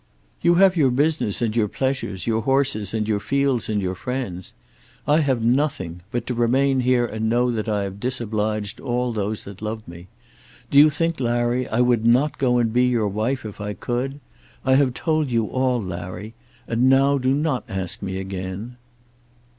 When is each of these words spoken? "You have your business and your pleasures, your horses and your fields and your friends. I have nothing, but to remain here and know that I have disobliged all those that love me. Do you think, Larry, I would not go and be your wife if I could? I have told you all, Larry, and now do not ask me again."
"You 0.41 0.55
have 0.55 0.75
your 0.75 0.89
business 0.89 1.43
and 1.43 1.55
your 1.55 1.67
pleasures, 1.67 2.25
your 2.25 2.41
horses 2.41 2.91
and 2.91 3.07
your 3.07 3.19
fields 3.19 3.69
and 3.69 3.79
your 3.79 3.93
friends. 3.93 4.51
I 5.05 5.19
have 5.19 5.43
nothing, 5.43 6.01
but 6.09 6.25
to 6.25 6.33
remain 6.33 6.79
here 6.79 7.05
and 7.05 7.29
know 7.29 7.51
that 7.51 7.69
I 7.69 7.83
have 7.83 7.99
disobliged 7.99 8.79
all 8.79 9.13
those 9.13 9.43
that 9.43 9.61
love 9.61 9.87
me. 9.87 10.07
Do 10.71 10.79
you 10.79 10.89
think, 10.89 11.19
Larry, 11.19 11.67
I 11.67 11.81
would 11.81 12.03
not 12.03 12.39
go 12.39 12.57
and 12.57 12.73
be 12.73 12.87
your 12.87 13.09
wife 13.09 13.45
if 13.45 13.61
I 13.61 13.73
could? 13.73 14.19
I 14.65 14.73
have 14.73 14.95
told 14.95 15.29
you 15.29 15.45
all, 15.45 15.79
Larry, 15.79 16.33
and 16.67 16.89
now 16.89 17.19
do 17.19 17.31
not 17.35 17.63
ask 17.69 18.01
me 18.01 18.17
again." 18.17 18.77